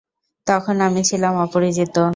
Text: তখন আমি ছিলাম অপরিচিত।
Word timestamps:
তখন 0.47 0.75
আমি 0.81 1.01
ছিলাম 1.03 1.33
অপরিচিত। 1.37 1.95